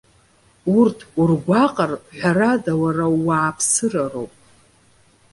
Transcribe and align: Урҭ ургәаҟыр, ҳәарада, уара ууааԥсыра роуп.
Урҭ 0.77 0.99
ургәаҟыр, 1.21 1.91
ҳәарада, 2.17 2.73
уара 2.83 3.05
ууааԥсыра 3.15 4.03
роуп. 4.11 4.33